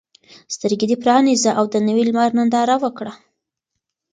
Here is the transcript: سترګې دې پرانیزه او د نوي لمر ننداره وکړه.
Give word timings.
سترګې 0.55 0.85
دې 0.89 0.97
پرانیزه 1.03 1.51
او 1.59 1.65
د 1.73 1.75
نوي 1.87 2.03
لمر 2.07 2.29
ننداره 2.37 2.75
وکړه. 2.83 3.13